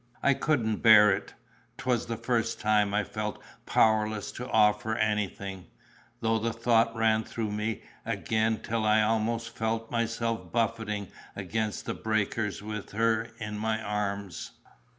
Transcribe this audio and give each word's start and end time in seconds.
I 0.23 0.33
couldn't 0.33 0.77
bear 0.81 1.11
it!—'twas 1.11 2.07
the 2.07 2.17
first 2.17 2.59
time 2.59 2.91
I'd 2.91 3.07
felt 3.09 3.39
powerless 3.67 4.31
to 4.31 4.49
offer 4.49 4.95
anything; 4.95 5.67
though 6.21 6.39
the 6.39 6.51
thought 6.53 6.95
ran 6.95 7.23
through 7.23 7.51
me 7.51 7.83
again 8.03 8.63
till 8.63 8.83
I 8.83 9.03
almost 9.03 9.55
felt 9.55 9.91
myself 9.91 10.51
buffeting 10.51 11.09
among 11.35 11.73
the 11.85 11.93
breakers 12.03 12.63
with 12.63 12.93
her 12.93 13.29
in 13.37 13.59
my 13.59 13.79
arms. 13.79 14.53